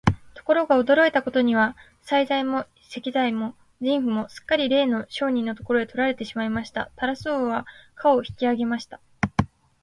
[0.33, 6.89] ところが、驚いたことには、材木も石材も人夫もすっかりれいの商人のところへ取られてしまいました。
[6.95, 8.99] タラス王は価を引き上げました。